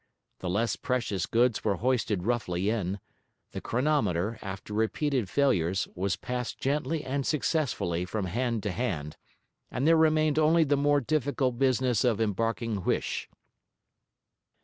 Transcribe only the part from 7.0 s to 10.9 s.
and successfully from hand to hand; and there remained only the